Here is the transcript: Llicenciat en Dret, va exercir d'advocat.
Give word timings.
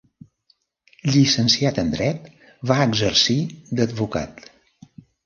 Llicenciat 1.15 1.77
en 1.83 1.91
Dret, 1.95 2.25
va 2.71 2.79
exercir 2.87 3.37
d'advocat. 3.81 4.43